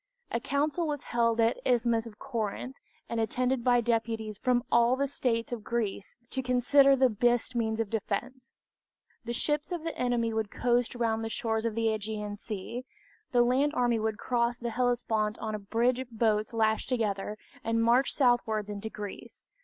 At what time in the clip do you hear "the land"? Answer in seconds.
13.31-13.75